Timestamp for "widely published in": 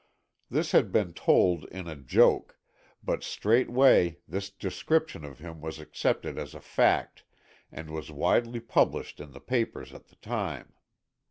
8.09-9.29